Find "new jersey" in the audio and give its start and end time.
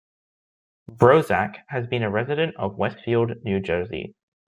3.43-4.15